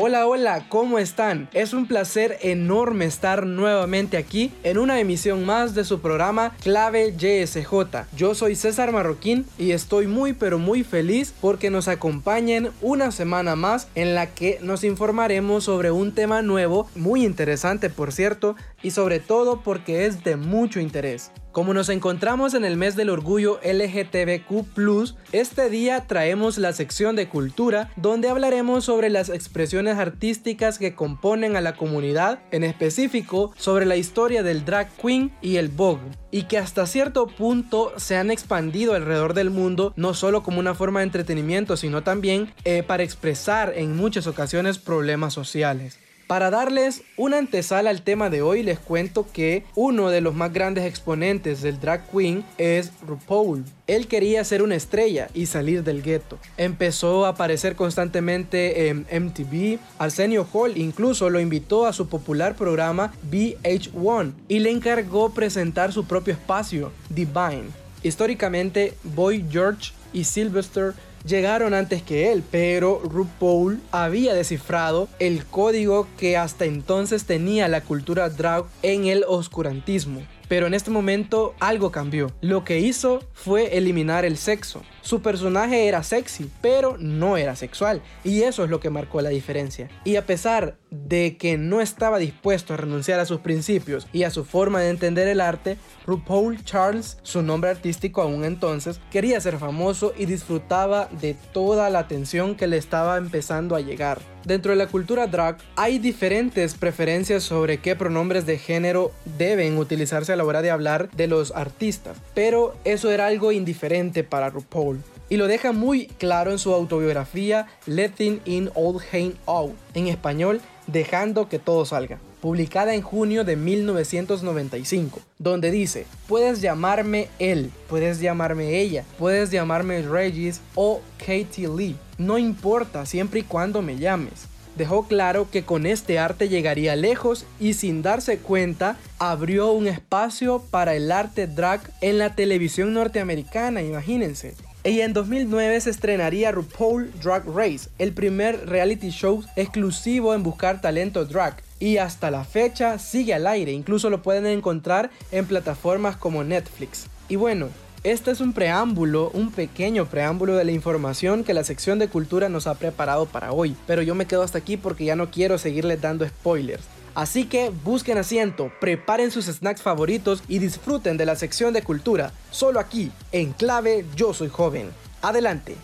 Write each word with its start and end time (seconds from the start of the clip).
Hola, 0.00 0.28
hola, 0.28 0.64
¿cómo 0.68 1.00
están? 1.00 1.48
Es 1.52 1.72
un 1.72 1.88
placer 1.88 2.38
enorme 2.42 3.04
estar 3.04 3.44
nuevamente 3.46 4.16
aquí 4.16 4.52
en 4.62 4.78
una 4.78 5.00
emisión 5.00 5.44
más 5.44 5.74
de 5.74 5.82
su 5.82 6.00
programa 6.00 6.54
Clave 6.62 7.16
YSJ. 7.18 8.06
Yo 8.16 8.36
soy 8.36 8.54
César 8.54 8.92
Marroquín 8.92 9.44
y 9.58 9.72
estoy 9.72 10.06
muy 10.06 10.34
pero 10.34 10.60
muy 10.60 10.84
feliz 10.84 11.34
porque 11.40 11.70
nos 11.70 11.88
acompañen 11.88 12.70
una 12.80 13.10
semana 13.10 13.56
más 13.56 13.88
en 13.96 14.14
la 14.14 14.28
que 14.28 14.60
nos 14.62 14.84
informaremos 14.84 15.64
sobre 15.64 15.90
un 15.90 16.14
tema 16.14 16.42
nuevo, 16.42 16.88
muy 16.94 17.24
interesante 17.24 17.90
por 17.90 18.12
cierto, 18.12 18.54
y 18.84 18.92
sobre 18.92 19.18
todo 19.18 19.62
porque 19.62 20.06
es 20.06 20.22
de 20.22 20.36
mucho 20.36 20.78
interés. 20.78 21.32
Como 21.52 21.72
nos 21.72 21.88
encontramos 21.88 22.52
en 22.54 22.64
el 22.64 22.76
mes 22.76 22.94
del 22.94 23.08
orgullo 23.08 23.58
LGTBQ, 23.64 25.16
este 25.32 25.70
día 25.70 26.06
traemos 26.06 26.58
la 26.58 26.72
sección 26.72 27.16
de 27.16 27.28
cultura 27.28 27.90
donde 27.96 28.28
hablaremos 28.28 28.84
sobre 28.84 29.08
las 29.08 29.30
expresiones 29.30 29.96
artísticas 29.96 30.78
que 30.78 30.94
componen 30.94 31.56
a 31.56 31.62
la 31.62 31.74
comunidad, 31.74 32.40
en 32.50 32.64
específico 32.64 33.52
sobre 33.56 33.86
la 33.86 33.96
historia 33.96 34.42
del 34.42 34.64
drag 34.64 34.90
queen 34.96 35.32
y 35.40 35.56
el 35.56 35.68
vogue, 35.68 36.10
y 36.30 36.44
que 36.44 36.58
hasta 36.58 36.86
cierto 36.86 37.26
punto 37.26 37.92
se 37.96 38.16
han 38.16 38.30
expandido 38.30 38.94
alrededor 38.94 39.32
del 39.32 39.50
mundo 39.50 39.94
no 39.96 40.12
solo 40.12 40.42
como 40.42 40.60
una 40.60 40.74
forma 40.74 41.00
de 41.00 41.04
entretenimiento, 41.06 41.76
sino 41.76 42.02
también 42.02 42.52
eh, 42.64 42.82
para 42.82 43.02
expresar 43.02 43.72
en 43.74 43.96
muchas 43.96 44.26
ocasiones 44.26 44.78
problemas 44.78 45.32
sociales. 45.32 45.98
Para 46.28 46.50
darles 46.50 47.04
una 47.16 47.38
antesala 47.38 47.88
al 47.88 48.02
tema 48.02 48.28
de 48.28 48.42
hoy, 48.42 48.62
les 48.62 48.78
cuento 48.78 49.26
que 49.32 49.64
uno 49.74 50.10
de 50.10 50.20
los 50.20 50.34
más 50.34 50.52
grandes 50.52 50.84
exponentes 50.84 51.62
del 51.62 51.80
drag 51.80 52.06
queen 52.10 52.44
es 52.58 52.92
RuPaul. 53.06 53.64
Él 53.86 54.08
quería 54.08 54.44
ser 54.44 54.62
una 54.62 54.74
estrella 54.74 55.30
y 55.32 55.46
salir 55.46 55.84
del 55.84 56.02
gueto. 56.02 56.38
Empezó 56.58 57.24
a 57.24 57.30
aparecer 57.30 57.76
constantemente 57.76 58.88
en 58.88 59.06
MTV. 59.10 59.78
Arsenio 59.96 60.46
Hall 60.52 60.76
incluso 60.76 61.30
lo 61.30 61.40
invitó 61.40 61.86
a 61.86 61.94
su 61.94 62.10
popular 62.10 62.56
programa 62.56 63.14
VH1 63.30 64.34
y 64.48 64.58
le 64.58 64.70
encargó 64.70 65.30
presentar 65.30 65.94
su 65.94 66.04
propio 66.04 66.34
espacio, 66.34 66.92
Divine. 67.08 67.70
Históricamente, 68.02 68.92
Boy 69.02 69.46
George 69.50 69.92
y 70.12 70.24
Sylvester 70.24 70.92
llegaron 71.24 71.74
antes 71.74 72.02
que 72.02 72.32
él, 72.32 72.42
pero 72.50 73.00
RuPaul 73.04 73.80
había 73.90 74.34
descifrado 74.34 75.08
el 75.18 75.44
código 75.44 76.06
que 76.16 76.36
hasta 76.36 76.64
entonces 76.64 77.24
tenía 77.24 77.68
la 77.68 77.80
cultura 77.80 78.28
drag 78.28 78.64
en 78.82 79.06
el 79.06 79.24
oscurantismo. 79.26 80.22
Pero 80.48 80.66
en 80.66 80.74
este 80.74 80.90
momento 80.90 81.54
algo 81.60 81.90
cambió. 81.90 82.32
Lo 82.40 82.64
que 82.64 82.80
hizo 82.80 83.20
fue 83.34 83.76
eliminar 83.76 84.24
el 84.24 84.38
sexo. 84.38 84.82
Su 85.08 85.22
personaje 85.22 85.88
era 85.88 86.02
sexy, 86.02 86.50
pero 86.60 86.98
no 86.98 87.38
era 87.38 87.56
sexual. 87.56 88.02
Y 88.24 88.42
eso 88.42 88.62
es 88.62 88.68
lo 88.68 88.78
que 88.78 88.90
marcó 88.90 89.22
la 89.22 89.30
diferencia. 89.30 89.88
Y 90.04 90.16
a 90.16 90.26
pesar 90.26 90.76
de 90.90 91.38
que 91.38 91.56
no 91.56 91.80
estaba 91.80 92.18
dispuesto 92.18 92.74
a 92.74 92.76
renunciar 92.76 93.18
a 93.18 93.24
sus 93.24 93.40
principios 93.40 94.06
y 94.12 94.24
a 94.24 94.30
su 94.30 94.44
forma 94.44 94.80
de 94.80 94.90
entender 94.90 95.26
el 95.26 95.40
arte, 95.40 95.78
RuPaul 96.06 96.62
Charles, 96.62 97.16
su 97.22 97.40
nombre 97.40 97.70
artístico 97.70 98.20
aún 98.20 98.44
entonces, 98.44 99.00
quería 99.10 99.40
ser 99.40 99.58
famoso 99.58 100.12
y 100.14 100.26
disfrutaba 100.26 101.08
de 101.22 101.34
toda 101.54 101.88
la 101.88 102.00
atención 102.00 102.54
que 102.54 102.66
le 102.66 102.76
estaba 102.76 103.16
empezando 103.16 103.76
a 103.76 103.80
llegar. 103.80 104.20
Dentro 104.44 104.70
de 104.72 104.76
la 104.76 104.86
cultura 104.86 105.26
drag 105.26 105.58
hay 105.76 105.98
diferentes 105.98 106.74
preferencias 106.74 107.42
sobre 107.42 107.78
qué 107.78 107.96
pronombres 107.96 108.46
de 108.46 108.56
género 108.56 109.12
deben 109.36 109.76
utilizarse 109.76 110.32
a 110.32 110.36
la 110.36 110.44
hora 110.44 110.62
de 110.62 110.70
hablar 110.70 111.10
de 111.10 111.26
los 111.26 111.50
artistas, 111.50 112.16
pero 112.34 112.74
eso 112.84 113.10
era 113.10 113.26
algo 113.26 113.52
indiferente 113.52 114.24
para 114.24 114.48
RuPaul 114.48 114.97
y 115.28 115.36
lo 115.36 115.46
deja 115.46 115.72
muy 115.72 116.06
claro 116.06 116.50
en 116.50 116.58
su 116.58 116.72
autobiografía 116.72 117.66
Letting 117.86 118.40
in 118.44 118.70
All 118.74 118.98
Hang 119.00 119.34
Out, 119.46 119.74
en 119.94 120.06
español, 120.08 120.60
dejando 120.86 121.48
que 121.48 121.58
todo 121.58 121.84
salga, 121.84 122.18
publicada 122.40 122.94
en 122.94 123.02
junio 123.02 123.44
de 123.44 123.56
1995, 123.56 125.20
donde 125.38 125.70
dice, 125.70 126.06
puedes 126.26 126.60
llamarme 126.60 127.28
él, 127.38 127.70
puedes 127.88 128.20
llamarme 128.20 128.80
ella, 128.80 129.04
puedes 129.18 129.50
llamarme 129.50 130.02
Regis 130.02 130.60
o 130.74 131.00
Katie 131.18 131.68
Lee, 131.68 131.96
no 132.16 132.38
importa 132.38 133.06
siempre 133.06 133.40
y 133.40 133.44
cuando 133.44 133.82
me 133.82 133.96
llames. 133.96 134.46
Dejó 134.76 135.08
claro 135.08 135.48
que 135.50 135.64
con 135.64 135.86
este 135.86 136.20
arte 136.20 136.48
llegaría 136.48 136.94
lejos 136.94 137.46
y 137.58 137.74
sin 137.74 138.00
darse 138.00 138.38
cuenta 138.38 138.96
abrió 139.18 139.72
un 139.72 139.88
espacio 139.88 140.62
para 140.70 140.94
el 140.94 141.10
arte 141.10 141.48
drag 141.48 141.80
en 142.00 142.18
la 142.18 142.36
televisión 142.36 142.94
norteamericana, 142.94 143.82
imagínense. 143.82 144.54
Y 144.84 145.00
en 145.00 145.12
2009 145.12 145.80
se 145.80 145.90
estrenaría 145.90 146.52
RuPaul 146.52 147.10
Drag 147.20 147.44
Race, 147.46 147.90
el 147.98 148.12
primer 148.12 148.68
reality 148.68 149.10
show 149.10 149.42
exclusivo 149.56 150.34
en 150.34 150.42
buscar 150.42 150.80
talento 150.80 151.24
drag. 151.24 151.56
Y 151.80 151.96
hasta 151.98 152.30
la 152.30 152.44
fecha 152.44 152.98
sigue 152.98 153.34
al 153.34 153.46
aire, 153.46 153.72
incluso 153.72 154.08
lo 154.08 154.22
pueden 154.22 154.46
encontrar 154.46 155.10
en 155.32 155.46
plataformas 155.46 156.16
como 156.16 156.44
Netflix. 156.44 157.06
Y 157.28 157.36
bueno, 157.36 157.68
este 158.04 158.30
es 158.30 158.40
un 158.40 158.52
preámbulo, 158.52 159.30
un 159.34 159.50
pequeño 159.50 160.06
preámbulo 160.06 160.56
de 160.56 160.64
la 160.64 160.72
información 160.72 161.42
que 161.42 161.54
la 161.54 161.64
sección 161.64 161.98
de 161.98 162.08
cultura 162.08 162.48
nos 162.48 162.68
ha 162.68 162.76
preparado 162.76 163.26
para 163.26 163.52
hoy, 163.52 163.76
pero 163.86 164.02
yo 164.02 164.14
me 164.14 164.26
quedo 164.26 164.42
hasta 164.42 164.58
aquí 164.58 164.76
porque 164.76 165.04
ya 165.04 165.16
no 165.16 165.30
quiero 165.30 165.58
seguirles 165.58 166.00
dando 166.00 166.26
spoilers. 166.26 166.84
Así 167.18 167.46
que 167.46 167.70
busquen 167.70 168.16
asiento, 168.16 168.70
preparen 168.80 169.32
sus 169.32 169.46
snacks 169.46 169.82
favoritos 169.82 170.44
y 170.46 170.60
disfruten 170.60 171.16
de 171.16 171.26
la 171.26 171.34
sección 171.34 171.74
de 171.74 171.82
cultura, 171.82 172.30
solo 172.52 172.78
aquí, 172.78 173.10
en 173.32 173.52
clave 173.54 174.06
Yo 174.14 174.32
Soy 174.32 174.48
Joven. 174.48 174.92
Adelante. 175.20 175.74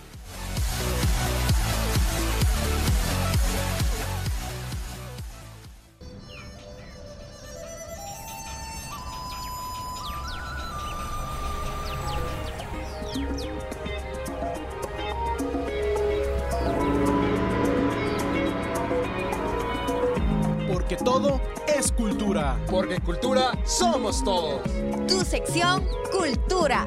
Todos. 24.25 24.63
Tu 25.07 25.23
sección 25.23 25.87
Cultura. 26.11 26.87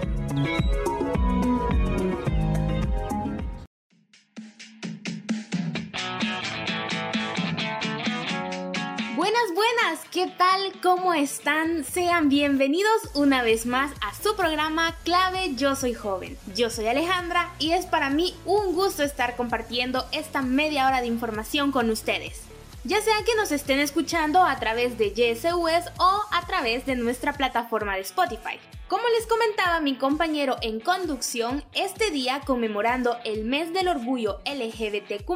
Buenas, 9.15 9.43
buenas, 9.53 9.99
¿qué 10.11 10.27
tal? 10.35 10.73
¿Cómo 10.81 11.13
están? 11.13 11.83
Sean 11.83 12.29
bienvenidos 12.29 12.89
una 13.13 13.43
vez 13.43 13.67
más 13.67 13.91
a 14.01 14.15
su 14.15 14.35
programa 14.35 14.95
Clave 15.03 15.53
Yo 15.55 15.75
Soy 15.75 15.93
Joven. 15.93 16.37
Yo 16.55 16.71
soy 16.71 16.87
Alejandra 16.87 17.53
y 17.59 17.73
es 17.73 17.85
para 17.85 18.09
mí 18.09 18.35
un 18.45 18.73
gusto 18.73 19.03
estar 19.03 19.35
compartiendo 19.35 20.05
esta 20.11 20.41
media 20.41 20.87
hora 20.87 21.01
de 21.01 21.07
información 21.07 21.71
con 21.71 21.91
ustedes 21.91 22.47
ya 22.87 23.01
sea 23.01 23.21
que 23.25 23.35
nos 23.35 23.51
estén 23.51 23.79
escuchando 23.79 24.41
a 24.43 24.57
través 24.59 24.97
de 24.97 25.11
YSUS 25.13 25.91
o 25.99 26.21
a 26.31 26.45
través 26.47 26.85
de 26.85 26.95
nuestra 26.95 27.33
plataforma 27.33 27.95
de 27.95 28.01
Spotify. 28.01 28.59
Como 28.87 29.03
les 29.09 29.27
comentaba 29.27 29.81
mi 29.81 29.95
compañero 29.95 30.55
en 30.61 30.79
conducción, 30.79 31.65
este 31.73 32.11
día 32.11 32.41
conmemorando 32.45 33.17
el 33.25 33.43
mes 33.43 33.73
del 33.73 33.89
orgullo 33.89 34.39
LGBTQ, 34.45 35.29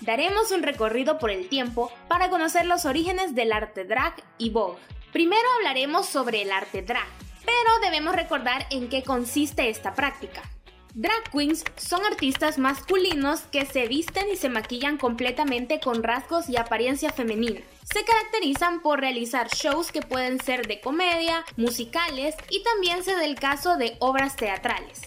daremos 0.00 0.50
un 0.50 0.62
recorrido 0.62 1.18
por 1.18 1.30
el 1.30 1.50
tiempo 1.50 1.92
para 2.08 2.30
conocer 2.30 2.64
los 2.64 2.86
orígenes 2.86 3.34
del 3.34 3.52
arte 3.52 3.84
drag 3.84 4.14
y 4.38 4.48
Vogue. 4.48 4.78
Primero 5.12 5.46
hablaremos 5.58 6.06
sobre 6.06 6.40
el 6.40 6.50
arte 6.50 6.80
drag, 6.80 7.06
pero 7.44 7.70
debemos 7.82 8.16
recordar 8.16 8.66
en 8.70 8.88
qué 8.88 9.02
consiste 9.02 9.68
esta 9.68 9.92
práctica. 9.92 10.42
Drag 10.96 11.28
queens 11.32 11.64
son 11.76 12.04
artistas 12.04 12.56
masculinos 12.56 13.40
que 13.50 13.66
se 13.66 13.88
visten 13.88 14.26
y 14.32 14.36
se 14.36 14.48
maquillan 14.48 14.96
completamente 14.96 15.80
con 15.80 16.04
rasgos 16.04 16.48
y 16.48 16.56
apariencia 16.56 17.10
femenina. 17.10 17.62
Se 17.92 18.04
caracterizan 18.04 18.80
por 18.80 19.00
realizar 19.00 19.48
shows 19.48 19.90
que 19.90 20.02
pueden 20.02 20.40
ser 20.40 20.68
de 20.68 20.80
comedia, 20.80 21.44
musicales 21.56 22.36
y 22.48 22.62
también 22.62 23.02
se 23.02 23.14
da 23.14 23.24
el 23.24 23.34
caso 23.34 23.76
de 23.76 23.96
obras 23.98 24.36
teatrales. 24.36 25.00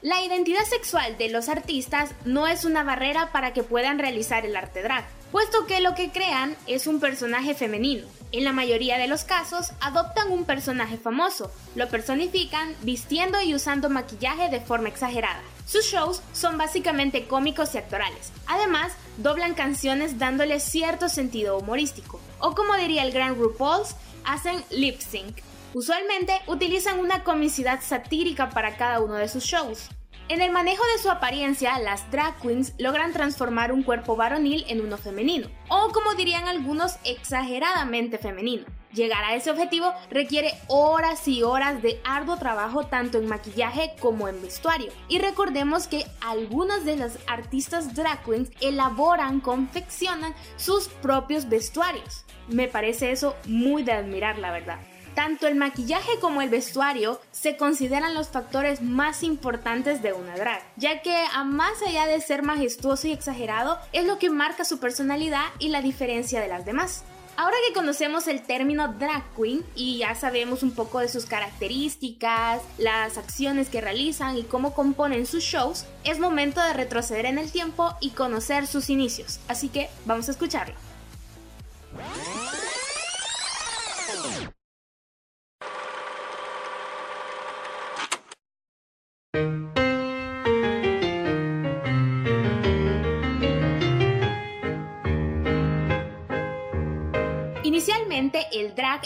La 0.00 0.24
identidad 0.24 0.64
sexual 0.64 1.18
de 1.18 1.28
los 1.28 1.50
artistas 1.50 2.12
no 2.24 2.46
es 2.46 2.64
una 2.64 2.84
barrera 2.84 3.30
para 3.32 3.52
que 3.52 3.62
puedan 3.62 3.98
realizar 3.98 4.46
el 4.46 4.56
arte 4.56 4.82
drag, 4.82 5.04
puesto 5.30 5.66
que 5.66 5.80
lo 5.80 5.94
que 5.94 6.10
crean 6.10 6.56
es 6.66 6.86
un 6.86 7.00
personaje 7.00 7.54
femenino. 7.54 8.06
En 8.30 8.44
la 8.44 8.52
mayoría 8.52 8.98
de 8.98 9.08
los 9.08 9.24
casos, 9.24 9.72
adoptan 9.80 10.30
un 10.30 10.44
personaje 10.44 10.98
famoso, 10.98 11.50
lo 11.74 11.88
personifican 11.88 12.74
vistiendo 12.82 13.40
y 13.40 13.54
usando 13.54 13.88
maquillaje 13.88 14.50
de 14.50 14.60
forma 14.60 14.90
exagerada. 14.90 15.40
Sus 15.66 15.86
shows 15.86 16.22
son 16.34 16.58
básicamente 16.58 17.26
cómicos 17.26 17.74
y 17.74 17.78
actorales. 17.78 18.32
Además, 18.46 18.92
doblan 19.16 19.54
canciones 19.54 20.18
dándole 20.18 20.60
cierto 20.60 21.08
sentido 21.08 21.56
humorístico. 21.56 22.20
O 22.38 22.54
como 22.54 22.74
diría 22.74 23.02
el 23.02 23.12
gran 23.12 23.34
RuPaul's, 23.34 23.96
hacen 24.24 24.62
lip 24.70 25.00
sync. 25.00 25.38
Usualmente 25.72 26.34
utilizan 26.46 26.98
una 26.98 27.24
comicidad 27.24 27.80
satírica 27.82 28.50
para 28.50 28.76
cada 28.76 29.00
uno 29.00 29.14
de 29.14 29.28
sus 29.28 29.44
shows. 29.44 29.88
En 30.30 30.42
el 30.42 30.50
manejo 30.50 30.82
de 30.94 31.02
su 31.02 31.10
apariencia, 31.10 31.78
las 31.78 32.10
drag 32.10 32.38
queens 32.42 32.74
logran 32.76 33.14
transformar 33.14 33.72
un 33.72 33.82
cuerpo 33.82 34.14
varonil 34.14 34.66
en 34.68 34.82
uno 34.82 34.98
femenino, 34.98 35.48
o 35.68 35.90
como 35.90 36.12
dirían 36.16 36.46
algunos, 36.46 36.96
exageradamente 37.04 38.18
femenino. 38.18 38.66
Llegar 38.92 39.24
a 39.24 39.34
ese 39.34 39.50
objetivo 39.50 39.94
requiere 40.10 40.52
horas 40.66 41.26
y 41.28 41.42
horas 41.42 41.80
de 41.80 41.98
arduo 42.04 42.36
trabajo 42.36 42.84
tanto 42.84 43.16
en 43.16 43.26
maquillaje 43.26 43.94
como 44.00 44.28
en 44.28 44.42
vestuario. 44.42 44.92
Y 45.08 45.18
recordemos 45.18 45.86
que 45.86 46.04
algunas 46.20 46.84
de 46.84 46.96
las 46.96 47.18
artistas 47.26 47.94
drag 47.94 48.22
queens 48.22 48.50
elaboran, 48.60 49.40
confeccionan 49.40 50.34
sus 50.58 50.88
propios 50.88 51.48
vestuarios. 51.48 52.26
Me 52.48 52.68
parece 52.68 53.12
eso 53.12 53.34
muy 53.46 53.82
de 53.82 53.92
admirar, 53.92 54.38
la 54.38 54.50
verdad. 54.50 54.78
Tanto 55.18 55.48
el 55.48 55.56
maquillaje 55.56 56.20
como 56.20 56.42
el 56.42 56.48
vestuario 56.48 57.20
se 57.32 57.56
consideran 57.56 58.14
los 58.14 58.28
factores 58.28 58.82
más 58.82 59.24
importantes 59.24 60.00
de 60.00 60.12
una 60.12 60.36
drag, 60.36 60.62
ya 60.76 61.02
que 61.02 61.12
a 61.34 61.42
más 61.42 61.82
allá 61.82 62.06
de 62.06 62.20
ser 62.20 62.44
majestuoso 62.44 63.08
y 63.08 63.10
exagerado, 63.10 63.80
es 63.92 64.06
lo 64.06 64.20
que 64.20 64.30
marca 64.30 64.64
su 64.64 64.78
personalidad 64.78 65.42
y 65.58 65.70
la 65.70 65.82
diferencia 65.82 66.40
de 66.40 66.46
las 66.46 66.64
demás. 66.64 67.02
Ahora 67.36 67.56
que 67.66 67.74
conocemos 67.74 68.28
el 68.28 68.42
término 68.42 68.94
drag 68.96 69.24
queen 69.34 69.66
y 69.74 69.98
ya 69.98 70.14
sabemos 70.14 70.62
un 70.62 70.70
poco 70.70 71.00
de 71.00 71.08
sus 71.08 71.26
características, 71.26 72.62
las 72.78 73.18
acciones 73.18 73.70
que 73.70 73.80
realizan 73.80 74.38
y 74.38 74.44
cómo 74.44 74.72
componen 74.72 75.26
sus 75.26 75.42
shows, 75.42 75.84
es 76.04 76.20
momento 76.20 76.62
de 76.62 76.74
retroceder 76.74 77.26
en 77.26 77.38
el 77.38 77.50
tiempo 77.50 77.92
y 78.00 78.10
conocer 78.10 78.68
sus 78.68 78.88
inicios. 78.88 79.40
Así 79.48 79.68
que 79.68 79.90
vamos 80.04 80.28
a 80.28 80.30
escucharlo. 80.30 80.76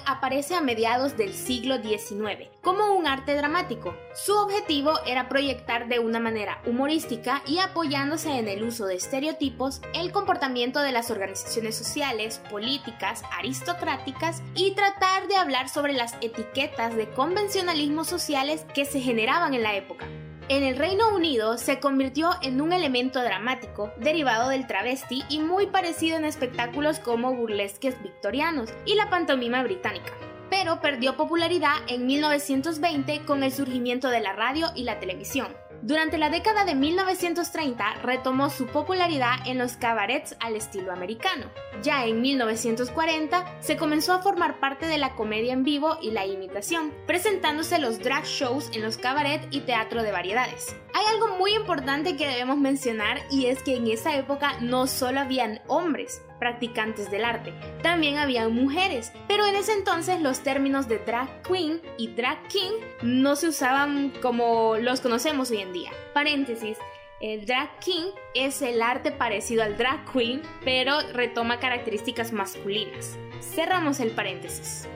Aparece 0.06 0.55
a 0.55 0.61
mediados 0.61 1.17
del 1.17 1.33
siglo 1.33 1.77
XIX 1.83 2.49
como 2.62 2.94
un 2.94 3.06
arte 3.06 3.35
dramático. 3.35 3.94
Su 4.15 4.35
objetivo 4.35 4.93
era 5.06 5.29
proyectar 5.29 5.89
de 5.89 5.99
una 5.99 6.21
manera 6.21 6.61
humorística 6.67 7.43
y 7.47 7.59
apoyándose 7.59 8.39
en 8.39 8.49
el 8.49 8.62
uso 8.62 8.87
de 8.87 8.97
estereotipos 8.97 9.81
el 9.94 10.12
comportamiento 10.12 10.81
de 10.81 10.93
las 10.93 11.11
organizaciones 11.11 11.77
sociales, 11.77 12.41
políticas, 12.50 13.23
aristocráticas 13.39 14.43
y 14.55 14.73
tratar 14.73 15.29
de 15.29 15.37
hablar 15.37 15.69
sobre 15.69 15.93
las 15.93 16.15
etiquetas 16.21 16.97
de 16.97 17.09
convencionalismos 17.11 18.09
sociales 18.09 18.65
que 18.75 18.85
se 18.85 19.00
generaban 19.00 19.55
en 19.55 19.62
la 19.62 19.75
época. 19.77 20.06
En 20.52 20.64
el 20.64 20.76
Reino 20.76 21.08
Unido 21.14 21.56
se 21.56 21.81
convirtió 21.81 22.32
en 22.43 22.60
un 22.60 22.75
elemento 22.75 23.22
dramático 23.22 23.90
derivado 23.96 24.50
del 24.50 24.66
travesti 24.66 25.25
y 25.31 25.38
muy 25.38 25.69
parecido 25.69 26.19
en 26.19 26.26
espectáculos 26.26 26.99
como 26.99 27.34
burlesques 27.34 27.94
victorianos 28.02 28.69
y 28.84 28.94
la 28.94 29.08
pantomima 29.08 29.62
británica 29.62 30.12
pero 30.52 30.82
perdió 30.82 31.16
popularidad 31.16 31.76
en 31.88 32.04
1920 32.04 33.25
con 33.25 33.43
el 33.43 33.50
surgimiento 33.50 34.10
de 34.10 34.20
la 34.20 34.34
radio 34.34 34.66
y 34.76 34.84
la 34.84 35.00
televisión. 35.00 35.49
Durante 35.82 36.17
la 36.17 36.31
década 36.31 36.64
de 36.64 36.76
1930 36.76 37.94
retomó 38.02 38.50
su 38.50 38.67
popularidad 38.69 39.34
en 39.46 39.58
los 39.58 39.73
cabarets 39.73 40.37
al 40.38 40.55
estilo 40.55 40.93
americano. 40.93 41.46
Ya 41.82 42.06
en 42.06 42.20
1940 42.23 43.58
se 43.58 43.76
comenzó 43.76 44.12
a 44.12 44.23
formar 44.23 44.61
parte 44.61 44.87
de 44.87 44.96
la 44.96 45.17
comedia 45.17 45.52
en 45.52 45.64
vivo 45.64 45.99
y 46.00 46.12
la 46.12 46.25
imitación, 46.25 46.93
presentándose 47.08 47.81
los 47.81 47.99
drag 47.99 48.25
shows 48.26 48.70
en 48.73 48.82
los 48.82 48.96
cabarets 48.96 49.49
y 49.50 49.62
teatro 49.62 50.05
de 50.05 50.12
variedades. 50.12 50.76
Hay 50.94 51.05
algo 51.12 51.37
muy 51.37 51.52
importante 51.55 52.17
que 52.17 52.28
debemos 52.28 52.58
mencionar 52.58 53.19
y 53.28 53.46
es 53.46 53.61
que 53.64 53.75
en 53.75 53.88
esa 53.88 54.14
época 54.14 54.61
no 54.61 54.87
solo 54.87 55.19
habían 55.19 55.62
hombres, 55.67 56.23
practicantes 56.43 57.09
del 57.09 57.25
arte. 57.25 57.53
También 57.85 58.19
habían 58.19 58.53
mujeres, 58.53 59.12
pero 59.29 59.47
en 59.47 59.55
ese 59.55 59.75
entonces 59.75 60.21
los 60.21 60.41
términos 60.41 60.89
de 60.89 60.99
drag 60.99 61.41
queen 61.43 61.81
y 61.99 62.09
drag 62.09 62.49
king 62.49 62.73
no 63.00 63.37
se 63.37 63.47
usaban 63.47 64.12
como 64.21 64.77
los 64.77 65.00
conocemos 65.00 65.53
hoy 65.53 65.59
en 65.59 65.73
día. 65.73 65.93
Paréntesis, 66.12 66.79
el 67.21 67.47
drag 67.47 67.79
king 67.79 68.11
es 68.35 68.61
el 68.61 68.83
arte 68.83 69.12
parecido 69.12 69.62
al 69.62 69.77
drag 69.77 70.05
queen, 70.12 70.43
pero 70.65 70.99
retoma 71.12 71.61
características 71.61 72.33
masculinas. 72.33 73.17
Cerramos 73.41 74.00
el 74.00 74.11
paréntesis. 74.11 74.88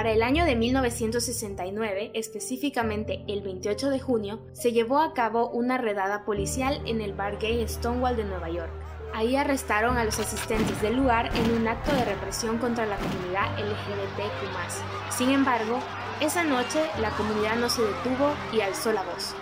Para 0.00 0.12
el 0.12 0.22
año 0.22 0.46
de 0.46 0.56
1969, 0.56 2.12
específicamente 2.14 3.22
el 3.28 3.42
28 3.42 3.90
de 3.90 4.00
junio, 4.00 4.40
se 4.54 4.72
llevó 4.72 4.98
a 4.98 5.12
cabo 5.12 5.50
una 5.50 5.76
redada 5.76 6.24
policial 6.24 6.80
en 6.86 7.02
el 7.02 7.12
bar 7.12 7.38
gay 7.38 7.68
Stonewall 7.68 8.16
de 8.16 8.24
Nueva 8.24 8.48
York. 8.48 8.70
Ahí 9.12 9.36
arrestaron 9.36 9.98
a 9.98 10.04
los 10.04 10.18
asistentes 10.18 10.80
del 10.80 10.96
lugar 10.96 11.28
en 11.36 11.52
un 11.52 11.68
acto 11.68 11.92
de 11.92 12.06
represión 12.06 12.56
contra 12.56 12.86
la 12.86 12.96
comunidad 12.96 13.52
LGBTQ. 13.58 15.12
Sin 15.12 15.32
embargo, 15.32 15.78
esa 16.22 16.44
noche 16.44 16.80
la 16.98 17.10
comunidad 17.10 17.56
no 17.56 17.68
se 17.68 17.82
detuvo 17.82 18.32
y 18.54 18.62
alzó 18.62 18.94
la 18.94 19.02
voz. 19.02 19.34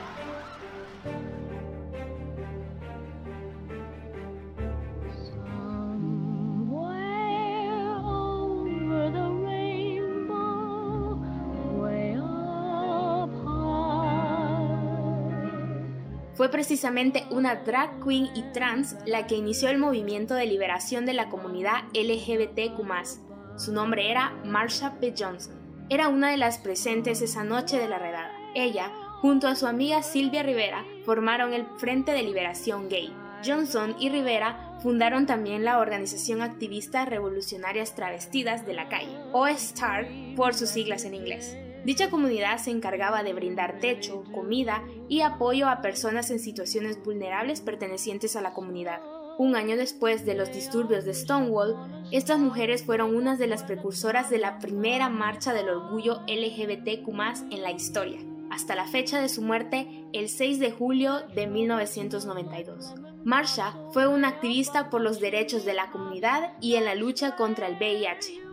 Fue 16.38 16.50
precisamente 16.50 17.26
una 17.30 17.56
drag 17.56 18.00
queen 18.00 18.28
y 18.32 18.42
trans 18.52 18.94
la 19.06 19.26
que 19.26 19.34
inició 19.34 19.70
el 19.70 19.78
movimiento 19.78 20.34
de 20.34 20.46
liberación 20.46 21.04
de 21.04 21.12
la 21.12 21.30
comunidad 21.30 21.82
LGBTQ. 21.94 23.58
Su 23.58 23.72
nombre 23.72 24.08
era 24.08 24.30
Marsha 24.44 25.00
P. 25.00 25.14
Johnson. 25.18 25.56
Era 25.90 26.06
una 26.06 26.30
de 26.30 26.36
las 26.36 26.58
presentes 26.58 27.22
esa 27.22 27.42
noche 27.42 27.76
de 27.76 27.88
la 27.88 27.98
redada. 27.98 28.30
Ella, 28.54 28.92
junto 29.20 29.48
a 29.48 29.56
su 29.56 29.66
amiga 29.66 30.04
Silvia 30.04 30.44
Rivera, 30.44 30.84
formaron 31.04 31.54
el 31.54 31.66
Frente 31.78 32.12
de 32.12 32.22
Liberación 32.22 32.88
Gay. 32.88 33.12
Johnson 33.44 33.96
y 33.98 34.08
Rivera 34.08 34.78
fundaron 34.80 35.26
también 35.26 35.64
la 35.64 35.80
organización 35.80 36.40
activista 36.40 37.04
Revolucionarias 37.04 37.96
Travestidas 37.96 38.64
de 38.64 38.74
la 38.74 38.88
Calle, 38.88 39.18
o 39.32 39.48
STAR 39.48 40.06
por 40.36 40.54
sus 40.54 40.68
siglas 40.68 41.04
en 41.04 41.14
inglés. 41.14 41.56
Dicha 41.88 42.10
comunidad 42.10 42.58
se 42.58 42.70
encargaba 42.70 43.22
de 43.22 43.32
brindar 43.32 43.78
techo, 43.80 44.22
comida 44.30 44.84
y 45.08 45.22
apoyo 45.22 45.70
a 45.70 45.80
personas 45.80 46.30
en 46.30 46.38
situaciones 46.38 47.02
vulnerables 47.02 47.62
pertenecientes 47.62 48.36
a 48.36 48.42
la 48.42 48.52
comunidad. 48.52 49.00
Un 49.38 49.56
año 49.56 49.74
después 49.74 50.26
de 50.26 50.34
los 50.34 50.52
disturbios 50.52 51.06
de 51.06 51.14
Stonewall, 51.14 51.76
estas 52.12 52.40
mujeres 52.40 52.82
fueron 52.82 53.16
unas 53.16 53.38
de 53.38 53.46
las 53.46 53.62
precursoras 53.62 54.28
de 54.28 54.36
la 54.36 54.58
primera 54.58 55.08
marcha 55.08 55.54
del 55.54 55.70
orgullo 55.70 56.20
LGBTQ 56.28 57.08
en 57.52 57.62
la 57.62 57.70
historia, 57.70 58.20
hasta 58.50 58.74
la 58.74 58.86
fecha 58.86 59.22
de 59.22 59.30
su 59.30 59.40
muerte 59.40 60.04
el 60.12 60.28
6 60.28 60.58
de 60.58 60.70
julio 60.70 61.20
de 61.34 61.46
1992. 61.46 62.96
Marsha 63.24 63.74
fue 63.94 64.06
una 64.06 64.28
activista 64.28 64.90
por 64.90 65.00
los 65.00 65.20
derechos 65.20 65.64
de 65.64 65.72
la 65.72 65.90
comunidad 65.90 66.52
y 66.60 66.74
en 66.74 66.84
la 66.84 66.94
lucha 66.94 67.34
contra 67.34 67.66
el 67.66 67.76
VIH. 67.76 68.47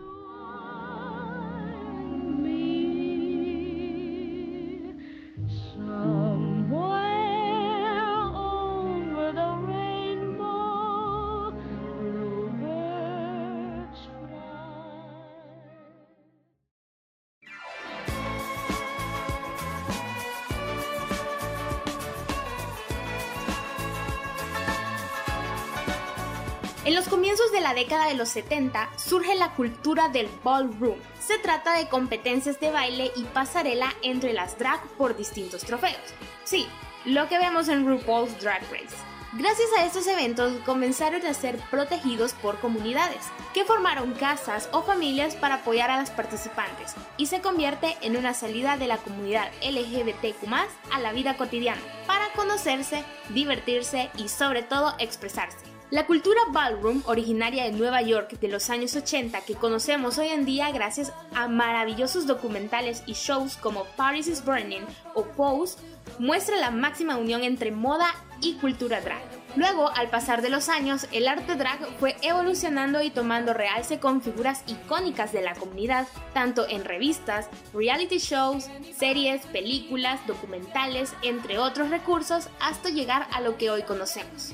Década 27.86 28.08
de 28.08 28.14
los 28.14 28.30
70 28.30 28.90
surge 28.96 29.36
la 29.36 29.54
cultura 29.54 30.08
del 30.08 30.28
ballroom. 30.42 30.98
Se 31.20 31.38
trata 31.38 31.76
de 31.76 31.88
competencias 31.88 32.58
de 32.58 32.72
baile 32.72 33.12
y 33.14 33.22
pasarela 33.26 33.94
entre 34.02 34.32
las 34.32 34.58
drag 34.58 34.82
por 34.98 35.16
distintos 35.16 35.62
trofeos. 35.62 35.96
Sí, 36.42 36.66
lo 37.04 37.28
que 37.28 37.38
vemos 37.38 37.68
en 37.68 37.86
RuPaul's 37.86 38.40
Drag 38.40 38.60
Race. 38.72 38.96
Gracias 39.34 39.68
a 39.78 39.84
estos 39.84 40.06
eventos 40.08 40.52
comenzaron 40.64 41.24
a 41.24 41.34
ser 41.34 41.58
protegidos 41.70 42.32
por 42.32 42.58
comunidades, 42.58 43.26
que 43.54 43.64
formaron 43.64 44.14
casas 44.14 44.68
o 44.72 44.82
familias 44.82 45.36
para 45.36 45.56
apoyar 45.56 45.90
a 45.90 45.98
las 45.98 46.10
participantes, 46.10 46.94
y 47.16 47.26
se 47.26 47.40
convierte 47.40 47.96
en 48.00 48.16
una 48.16 48.34
salida 48.34 48.76
de 48.78 48.88
la 48.88 48.96
comunidad 48.96 49.52
LGBTQ 49.62 50.52
a 50.90 51.00
la 51.00 51.12
vida 51.12 51.36
cotidiana, 51.36 51.82
para 52.06 52.32
conocerse, 52.32 53.04
divertirse 53.28 54.10
y 54.16 54.28
sobre 54.28 54.62
todo 54.62 54.94
expresarse. 54.98 55.75
La 55.90 56.04
cultura 56.04 56.40
ballroom, 56.50 57.02
originaria 57.06 57.62
de 57.62 57.70
Nueva 57.70 58.02
York 58.02 58.40
de 58.40 58.48
los 58.48 58.70
años 58.70 58.96
80, 58.96 59.42
que 59.42 59.54
conocemos 59.54 60.18
hoy 60.18 60.28
en 60.28 60.44
día 60.44 60.72
gracias 60.72 61.12
a 61.32 61.46
maravillosos 61.46 62.26
documentales 62.26 63.04
y 63.06 63.12
shows 63.12 63.56
como 63.56 63.84
Paris 63.96 64.26
is 64.26 64.44
Burning 64.44 64.82
o 65.14 65.22
Pose, 65.22 65.78
muestra 66.18 66.56
la 66.56 66.72
máxima 66.72 67.16
unión 67.16 67.44
entre 67.44 67.70
moda 67.70 68.12
y 68.40 68.54
cultura 68.54 69.00
drag. 69.00 69.22
Luego, 69.54 69.88
al 69.88 70.10
pasar 70.10 70.42
de 70.42 70.50
los 70.50 70.68
años, 70.68 71.06
el 71.12 71.28
arte 71.28 71.54
drag 71.54 71.78
fue 72.00 72.16
evolucionando 72.20 73.00
y 73.00 73.10
tomando 73.10 73.54
realce 73.54 74.00
con 74.00 74.20
figuras 74.20 74.64
icónicas 74.66 75.32
de 75.32 75.40
la 75.40 75.54
comunidad, 75.54 76.08
tanto 76.34 76.68
en 76.68 76.84
revistas, 76.84 77.48
reality 77.72 78.18
shows, 78.18 78.68
series, 78.98 79.46
películas, 79.46 80.18
documentales, 80.26 81.14
entre 81.22 81.58
otros 81.58 81.90
recursos, 81.90 82.48
hasta 82.60 82.90
llegar 82.90 83.28
a 83.32 83.40
lo 83.40 83.56
que 83.56 83.70
hoy 83.70 83.82
conocemos. 83.82 84.52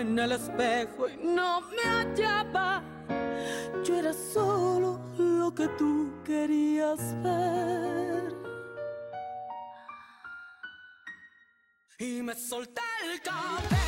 En 0.00 0.18
el 0.18 0.32
espejo 0.32 1.08
y 1.08 1.16
no 1.16 1.60
me 1.60 1.82
hallaba. 1.82 2.82
Yo 3.84 3.98
era 3.98 4.12
solo 4.12 5.00
lo 5.18 5.54
que 5.54 5.68
tú 5.78 6.12
querías 6.24 7.00
ver. 7.22 8.34
Y 11.98 12.22
me 12.22 12.34
solté 12.34 12.82
el 13.04 13.20
cabello, 13.20 13.83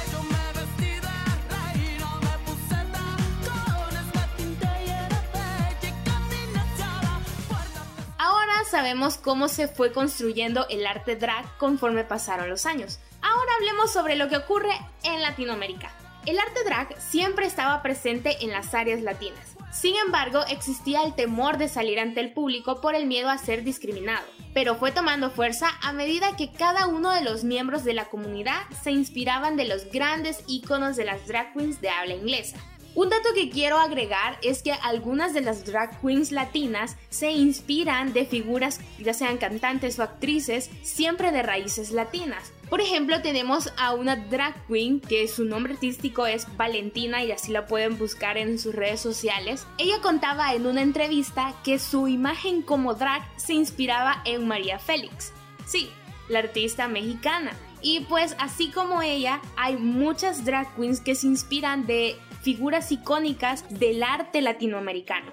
sabemos 8.70 9.16
cómo 9.16 9.49
se 9.49 9.68
fue 9.68 9.92
construyendo 9.92 10.66
el 10.68 10.87
arte 10.87 11.16
drag 11.16 11.56
conforme 11.58 12.04
pasaron 12.04 12.49
los 12.49 12.66
años. 12.66 12.99
Ahora 13.23 13.52
hablemos 13.58 13.92
sobre 13.92 14.16
lo 14.16 14.28
que 14.28 14.37
ocurre 14.37 14.73
en 15.02 15.23
Latinoamérica. 15.23 15.90
El 16.26 16.38
arte 16.38 16.64
drag 16.64 17.00
siempre 17.00 17.46
estaba 17.46 17.82
presente 17.82 18.44
en 18.44 18.50
las 18.50 18.75
áreas 18.75 19.00
latinas. 19.02 19.56
Sin 19.73 19.94
embargo, 19.96 20.40
existía 20.49 21.02
el 21.04 21.14
temor 21.14 21.58
de 21.58 21.68
salir 21.68 22.00
ante 22.00 22.20
el 22.20 22.32
público 22.32 22.80
por 22.80 22.94
el 22.94 23.06
miedo 23.06 23.28
a 23.28 23.38
ser 23.38 23.62
discriminado, 23.62 24.26
pero 24.54 24.75
fue 24.76 24.90
tomando 24.90 25.30
fuerza 25.30 25.68
a 25.82 25.92
medida 25.92 26.37
que 26.37 26.50
cada 26.50 26.87
uno 26.87 27.12
de 27.12 27.23
los 27.23 27.44
miembros 27.44 27.85
de 27.85 27.94
la 27.94 28.06
comunidad 28.06 28.62
se 28.82 28.90
inspiraban 28.90 29.56
de 29.56 29.66
los 29.66 29.85
grandes 29.92 30.42
íconos 30.46 30.96
de 30.96 31.04
las 31.04 31.26
drag 31.26 31.52
queens 31.52 31.80
de 31.80 31.90
habla 31.90 32.14
inglesa. 32.14 32.56
Un 32.97 33.11
dato 33.11 33.29
que 33.35 33.50
quiero 33.50 33.76
agregar 33.76 34.38
es 34.43 34.62
que 34.62 34.73
algunas 34.73 35.35
de 35.35 35.43
las 35.43 35.67
drag 35.67 36.00
queens 36.00 36.33
latinas 36.33 36.97
se 37.11 37.31
inspiran 37.31 38.15
de 38.15 38.25
figuras, 38.25 38.81
ya 38.99 39.12
sean 39.12 39.37
cantantes 39.37 39.99
o 39.99 40.03
actrices, 40.03 40.71
siempre 40.81 41.31
de 41.31 41.43
raíces 41.43 41.91
latinas. 41.91 42.55
Por 42.71 42.81
ejemplo, 42.81 43.21
tenemos 43.21 43.71
a 43.76 43.93
una 43.93 44.17
drag 44.17 44.67
queen 44.67 45.00
que 45.00 45.29
su 45.29 45.45
nombre 45.45 45.75
artístico 45.75 46.26
es 46.26 46.47
Valentina 46.57 47.23
y 47.23 47.33
así 47.33 47.53
la 47.53 47.67
pueden 47.67 47.99
buscar 47.99 48.38
en 48.38 48.59
sus 48.59 48.75
redes 48.75 49.03
sociales. 49.03 49.67
Ella 49.76 50.00
contaba 50.00 50.55
en 50.55 50.65
una 50.65 50.81
entrevista 50.81 51.55
que 51.65 51.79
su 51.79 52.09
imagen 52.09 52.62
como 52.62 52.95
drag 52.95 53.23
se 53.37 53.53
inspiraba 53.53 54.23
en 54.25 54.49
María 54.49 54.79
Félix. 54.79 55.35
Sí, 55.67 55.91
la 56.31 56.38
artista 56.38 56.88
mexicana. 56.88 57.53
Y 57.83 58.00
pues 58.09 58.35
así 58.38 58.71
como 58.71 59.03
ella, 59.03 59.43
hay 59.55 59.76
muchas 59.76 60.47
drag 60.47 60.75
queens 60.76 61.00
que 61.00 61.15
se 61.15 61.26
inspiran 61.26 61.87
de 61.87 62.17
figuras 62.47 62.93
icónicas 62.93 63.65
del 63.81 64.05
arte 64.05 64.41
latinoamericano. 64.41 65.33